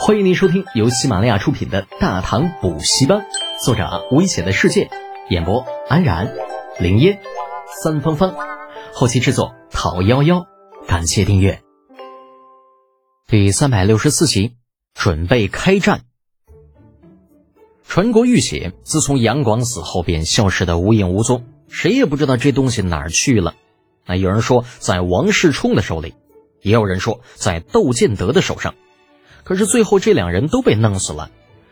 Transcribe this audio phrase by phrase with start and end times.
[0.00, 3.18] 欢迎您收听由喜马拉雅出品的《大唐补习班》，
[3.64, 4.88] 作者危险的世界，
[5.28, 6.32] 演播安然、
[6.78, 7.20] 林烟、
[7.82, 8.32] 三芳芳，
[8.94, 10.46] 后期制作陶幺幺。
[10.86, 11.60] 感谢订阅。
[13.26, 14.54] 第三百六十四集，
[14.94, 16.02] 准备开战。
[17.84, 23.56] 传国玉玺自从杨广死后便消失的无影无踪，谁也不知道这东西哪儿去了。
[24.06, 26.14] 那有人说在王世充的手里，
[26.62, 28.76] 也有人说在窦建德的手上。
[29.48, 31.30] 可是最后这两人都被弄死了，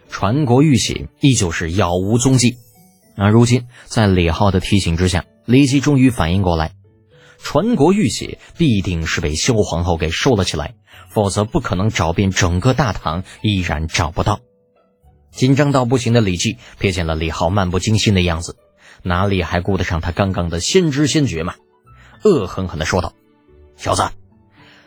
[0.09, 2.57] 传国玉玺依旧是杳无踪迹。
[3.19, 6.73] 而如今在李浩的提醒之下，李姬终于反应过来，
[7.37, 10.75] 传国玉玺必定是被萧皇后给收了起来，
[11.11, 14.41] 否则不可能找遍整个大唐依然找不到。
[15.31, 18.57] 紧张到不行的李记瞥见了李浩漫不经心的样子，
[19.03, 21.57] 哪里还顾得上他刚刚的先知先觉嘛？
[22.25, 23.13] 恶狠狠地说道
[23.77, 24.03] ：“小子，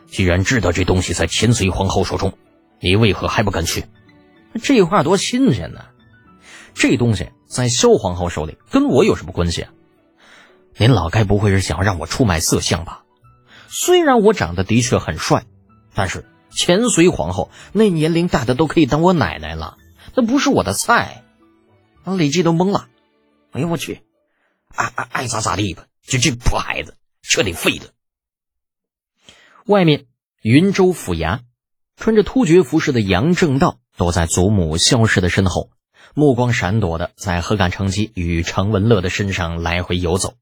[0.08, 2.34] 既然知道这东西在千岁皇后手中，
[2.80, 3.86] 你为何还不敢去？
[4.64, 5.86] 这话多新鲜呢！
[6.74, 9.74] 这东西在萧皇后手里，跟我有什么关系啊？
[10.76, 13.04] 您老该不会是想让我出卖色相吧？
[13.68, 15.46] 虽然我长得的确很帅，
[15.94, 19.78] 但是前隋皇后那年龄大的都可以当我奶奶了，
[20.16, 21.24] 那不是我的菜。
[22.06, 22.88] 李记都懵了。
[23.52, 24.02] 哎呦我去！
[24.74, 25.86] 爱爱爱咋咋地吧！
[26.02, 27.86] 就这破孩子，彻底废了。
[29.66, 30.08] 外面
[30.42, 31.42] 云州府衙。
[32.00, 35.70] 穿着突厥服饰的杨正道躲在祖母萧氏的身后，
[36.14, 40.36] 目光闪躲的在何干成吉与程文乐的身上来回游走。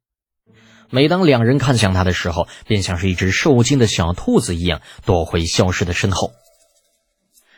[0.92, 6.32] 每当两人看向他的时候，便像是一只受惊的小兔子一样躲回萧氏的身后。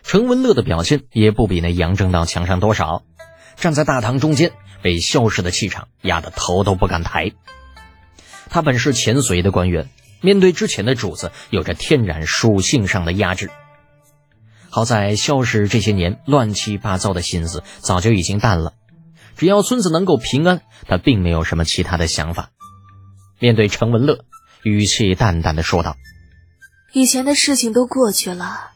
[0.01, 3.03] 程文乐的表现也不比那杨正道强上多少，
[3.57, 7.33] 站在大堂中间，被萧氏的气场压得头都不敢抬。
[8.49, 9.89] 他本是前隋的官员，
[10.21, 13.51] 面对之前的主子，有着天然属性上的压制。
[14.69, 18.73] 好在萧氏这些年乱七八糟的心思早就已经淡了，
[19.35, 22.51] 只要孙子能够平安，他并没有什么其他的想法。
[23.39, 24.25] 面对程文乐，
[24.63, 25.95] 语气淡淡的说道
[26.93, 28.71] ：“以前的事情都过去了，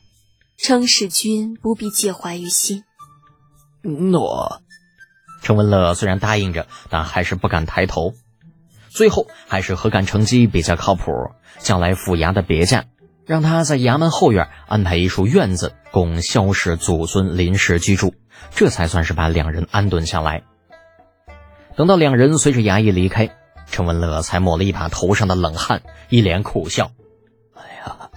[0.57, 2.83] 程使君不必介怀于心。”
[3.83, 4.61] 诺。
[5.41, 8.13] 程文乐虽然答应着，但还是不敢抬头。
[8.89, 11.11] 最后还是何干成机比较靠谱，
[11.59, 12.85] 叫来府衙的别驾。
[13.25, 18.13] 让他在衙门后院安排一处院子，供萧氏祖孙临时居住，
[18.51, 20.43] 这才算是把两人安顿下来。
[21.75, 23.29] 等到两人随着衙役离开，
[23.65, 26.91] 陈文乐才抹了一把头上的冷汗，一脸苦笑
[27.55, 28.09] ：“哎呀，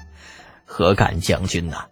[0.64, 1.86] 何干将军呐，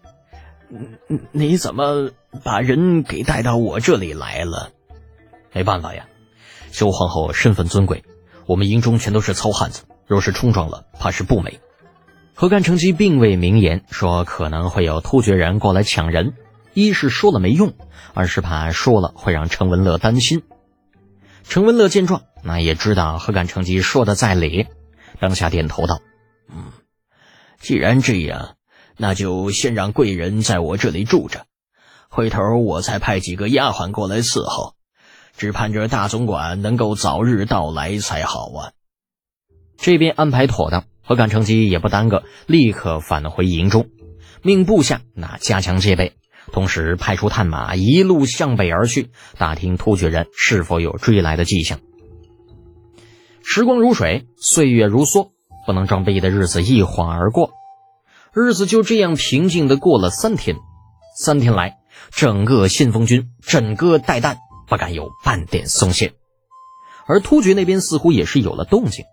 [1.31, 2.11] 你怎么
[2.43, 4.71] 把人给带到我这里来了？
[5.53, 6.07] 没办法呀，
[6.73, 8.05] 萧皇后身份尊贵，
[8.47, 11.61] 我们营中全都是糙汉子，若是冲撞了，怕是不美。”
[12.37, 16.35] 何干成吉并未明言说可能会有突厥人过来抢人，
[16.75, 17.75] 一是说了没用，
[18.13, 20.43] 二是怕说了会让程文乐担心。
[21.45, 24.67] 程文乐见状，那也知道何干成吉说的在理，
[25.21, 26.01] 当下点头道
[26.53, 26.73] ：“嗯，
[27.61, 28.57] 既然这样，
[28.97, 31.47] 那就先让贵人在我这里住着，
[32.09, 34.75] 回头我再派几个丫鬟过来伺候，
[35.37, 38.73] 只盼着大总管能够早日到来才好啊。”
[39.79, 40.85] 这边安排妥当。
[41.07, 43.89] 何敢乘机也不耽搁，立刻返回营中，
[44.43, 46.15] 命部下那加强戒备，
[46.51, 51.81] 同时派出探马一路向北而去，打听突厥人是否有追来的迹象。
[53.43, 55.29] 时光如水，岁月如梭，
[55.67, 57.51] 不能装逼的日子一晃而过，
[58.33, 60.57] 日子就这样平静的过了三天。
[61.17, 61.77] 三天来，
[62.11, 66.15] 整个信丰军枕戈待旦，不敢有半点松懈，
[67.07, 69.05] 而突厥那边似乎也是有了动静。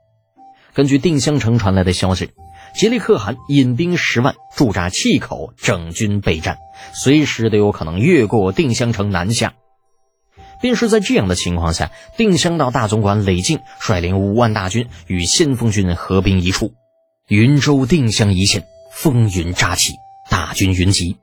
[0.74, 2.32] 根据定襄城传来的消息，
[2.76, 6.58] 杰里可汗引兵十万驻扎气口，整军备战，
[6.94, 9.54] 随时都有可能越过定襄城南下。
[10.62, 16.74] 便是在这样的情况下，定襄道大总管李靖率领五万大军与先锋军合兵一处，
[17.28, 19.96] 云州定襄一线风云乍起，
[20.30, 21.18] 大军云集。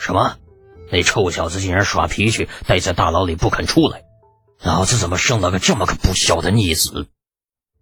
[0.00, 0.36] 什么？
[0.90, 4.04] 那臭小子竟然耍脾气，待在大牢里不肯出来？
[4.62, 7.08] 老子怎么生了个这么个不孝的逆子？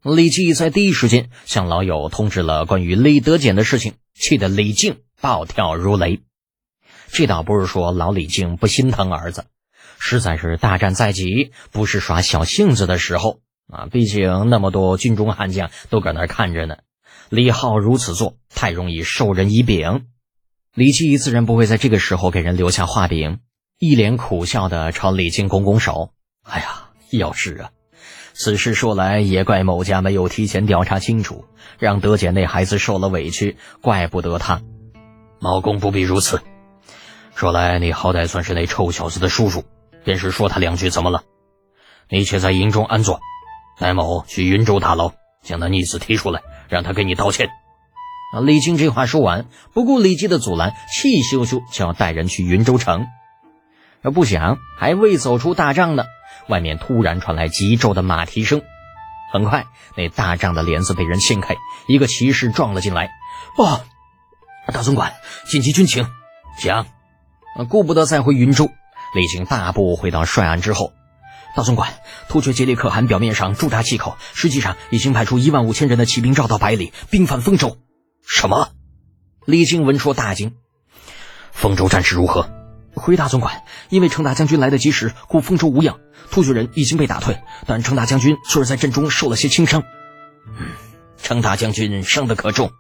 [0.03, 6.21] 李记在第一时间向老友通知了关于李德俭的事情，气得李靖暴跳如雷。
[7.11, 9.47] 这倒不是说老李靖不心疼儿子，
[9.99, 13.87] 实在是大战在即，不是耍小性子的时候啊！
[13.91, 16.77] 毕竟那么多军中悍将都搁那看着呢，
[17.29, 20.07] 李浩如此做太容易授人以柄。
[20.75, 23.41] 李记自然不会在这个时候给人留下画饼，
[23.79, 26.13] 一脸苦笑的朝李靖拱拱手
[26.45, 27.71] ：“哎呀，要是啊！”
[28.39, 31.47] 此事说来也怪某家没有提前调查清楚，
[31.79, 34.61] 让德姐那孩子受了委屈，怪不得他。
[35.41, 36.43] 毛公不必如此，
[37.35, 39.65] 说来你好歹算是那臭小子的叔叔，
[40.05, 41.23] 便是说他两句怎么了？
[42.11, 43.21] 你且在营中安坐，
[43.81, 45.13] 乃某去云州大牢
[45.43, 47.49] 将那逆子提出来，让他给你道歉。
[48.35, 48.41] 啊！
[48.41, 53.07] 李靖这话说完，不顾李靖的阻拦，气咻咻就要带人去云州城。
[54.03, 56.05] 而不想还未走出大帐呢，
[56.49, 58.63] 外面突然传来急骤的马蹄声。
[59.33, 59.67] 很快，
[59.97, 61.57] 那大帐的帘子被人掀开，
[61.89, 63.11] 一个骑士撞了进来。
[63.59, 63.81] 哇，
[64.73, 65.15] 大总管，
[65.49, 66.09] 紧急军情，
[66.61, 66.87] 讲。
[67.69, 68.71] 顾不得再回云州，
[69.15, 70.93] 李靖大步回到帅案之后。
[71.55, 71.95] 大总管，
[72.29, 77.79] 突厥杰里可汗表面上驻扎忌口，实际上已经派出一万五千人的骑兵绕道百里，兵犯丰州。
[78.27, 78.71] 什么？
[79.47, 80.55] 李靖闻说大惊。
[81.53, 82.56] 丰州战事如何？
[82.97, 86.01] 回大总管，因为程大将军来得及时，故丰州无恙。
[86.31, 89.85] 突厥人已经被打退，但程大将军却是在阵中受了些轻伤。
[90.47, 90.67] 嗯，
[91.23, 92.73] 程大将军伤得可重？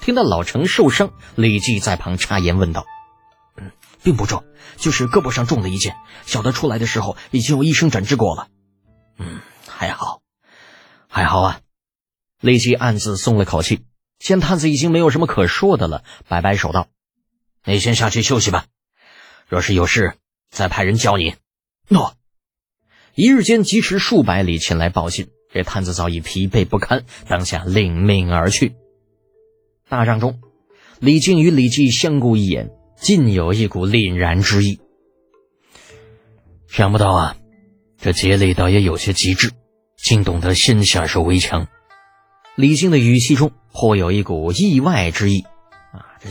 [0.00, 2.86] 听到老程受伤，李绩在旁插言问道。
[3.56, 3.70] 嗯，
[4.02, 4.44] 并不重，
[4.76, 5.96] 就是胳膊上中了一箭。
[6.24, 8.48] 小的出来的时候已经有医生诊治过了。
[9.18, 10.22] 嗯，还好，
[11.08, 11.60] 还好啊。
[12.40, 13.84] 李绩暗自松了口气，
[14.18, 16.88] 见探子已经没有什么可说的了，摆摆手道
[17.64, 18.66] ：“你先下去休息吧，
[19.48, 20.14] 若是有事，
[20.50, 21.34] 再派人教你。”
[21.88, 22.14] 诺。
[23.14, 28.74] 一日间疾驰数百里前来报信，这探子早已疲惫不堪，当下领命而去。
[29.88, 30.40] 大帐中，
[31.00, 32.70] 李靖与李绩相顾一眼。
[32.98, 34.80] 尽有一股凛然之意。
[36.66, 37.36] 想不到啊，
[38.00, 39.52] 这杰里倒也有些机智，
[39.98, 41.68] 竟懂得先下手为强。
[42.54, 45.44] 李靖的语气中颇有一股意外之意，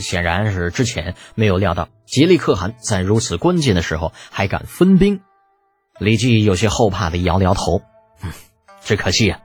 [0.01, 5.21] 显然是之前没有料到吉利可汗在如此关键的时候还敢分兵。
[5.99, 7.81] 李绩有些后怕的摇了摇头，
[8.21, 8.31] 嗯，
[8.83, 9.39] 只可惜啊，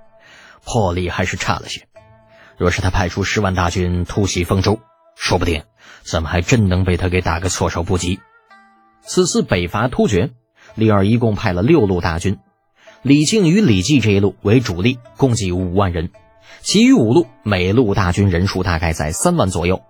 [0.64, 1.86] 魄力还是差了些。
[2.56, 4.80] 若是他派出十万大军突袭丰州，
[5.16, 5.62] 说不定。
[6.02, 8.20] 怎么还真能被他给打个措手不及？
[9.02, 10.30] 此次北伐突厥，
[10.74, 12.38] 李二一共派了六路大军，
[13.02, 16.10] 李靖与李绩这一路为主力，共计五万人，
[16.62, 19.82] 其余五路每路大军人数大概在三万左右。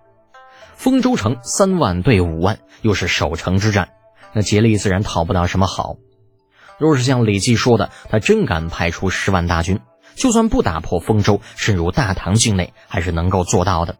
[0.81, 3.89] 丰州城三万对五万，又是守城之战，
[4.33, 5.97] 那竭力自然讨不到什么好。
[6.79, 9.79] 若是像李绩说的，他真敢派出十万大军，
[10.15, 13.97] 就算不打破丰州，深入大唐境内，还是能够做到的。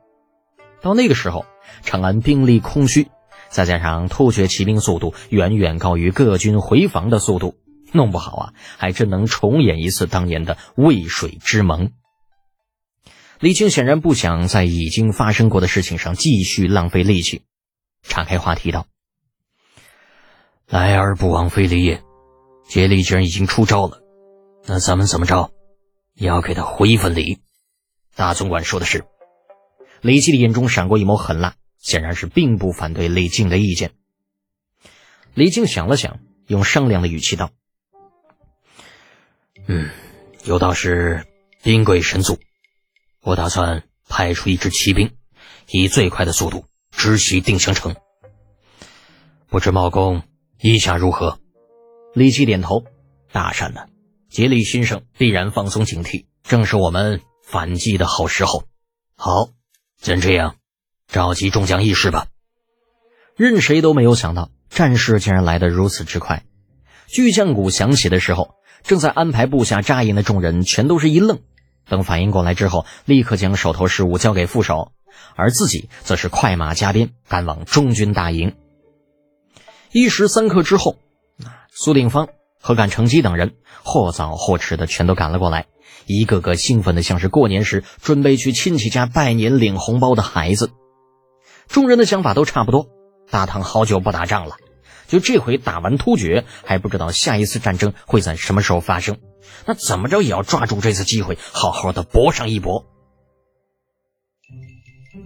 [0.81, 1.45] 到那个时候。
[1.83, 3.07] 长安兵力空虚，
[3.49, 7.55] 再加上突厥骑兵速度远远高于各军回防的速度，
[7.93, 11.91] 弄不好啊，还真能重演一次当年的渭水之盟。
[13.41, 17.41] 李靖显然不想在已经发生过的事情上继续浪费力气，
[18.03, 18.85] 岔开话题道
[20.69, 22.03] ：“来而不往非礼也。
[22.69, 24.01] 杰里既然已经出招了，
[24.65, 25.51] 那咱们怎么着，
[26.13, 27.39] 也要给他回一份礼。”
[28.15, 29.05] 大总管说的是。
[30.01, 31.55] 李绩的眼中闪过一抹狠辣。
[31.81, 33.93] 显然是并不反对李靖的意见。
[35.33, 37.49] 李靖想了想，用商量的语气道
[39.65, 39.89] ：“嗯，
[40.43, 41.25] 有道是
[41.63, 42.37] 兵贵神速，
[43.23, 45.11] 我打算派出一支骑兵，
[45.69, 47.95] 以最快的速度直袭定襄城。
[49.47, 50.23] 不知茂公
[50.59, 51.39] 意下如何？”
[52.13, 52.83] 李奇点头
[53.31, 53.85] ：“大善呢，
[54.29, 58.63] 竭力新生，必然放松警惕，正是我们反击的好时候。
[59.15, 59.49] 好，
[59.99, 60.55] 既然这样。”
[61.11, 62.27] 召集众将议事吧。
[63.35, 66.45] 任谁都没有想到，战事竟然来得如此之快。
[67.07, 71.41] 巨将鼓响起的时候，正在安排部下扎营的众人全都是一愣。
[71.91, 74.93] 等反应过来之后，立刻将手头事务交给副手，
[75.35, 78.55] 而自己则是快马加鞭赶往中军大营。
[79.91, 80.95] 一时三刻之后，
[81.69, 82.29] 苏定方、
[82.61, 85.65] 何敢、成基等人或早或迟的全都赶了过来，
[86.05, 90.71] 一个个兴奋的像是过年时准备去亲戚家拜年领红包的孩子。
[91.67, 92.87] 众人的想法都差不多，
[93.29, 94.55] 大唐好久不打仗了，
[95.11, 99.17] 就这回打完突厥，还不知道下一次战争会在什么时候发生。
[99.65, 102.85] 那怎么着也要抓住这次机会，好好的搏上一搏。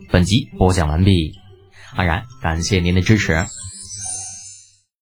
[0.10, 1.34] 本集播讲完毕，
[1.96, 3.46] 安然感谢您的支持。